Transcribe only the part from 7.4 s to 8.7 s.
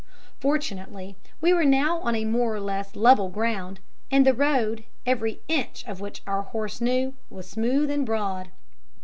smooth and broad.